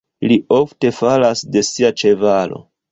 [0.29, 2.67] Li ofte falas de sia ĉevalo.